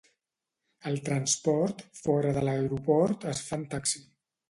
[0.91, 4.07] El transport fora de l'aeroport es fa en taxi.